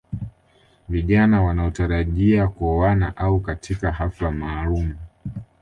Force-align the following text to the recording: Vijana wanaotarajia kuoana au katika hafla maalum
Vijana 0.89 1.41
wanaotarajia 1.43 2.47
kuoana 2.47 3.17
au 3.17 3.39
katika 3.39 3.91
hafla 3.91 4.31
maalum 4.31 4.93